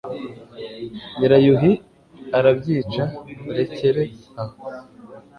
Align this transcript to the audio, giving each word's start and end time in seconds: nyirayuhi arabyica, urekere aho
nyirayuhi 1.17 1.71
arabyica, 2.37 3.03
urekere 3.49 4.03
aho 4.41 4.55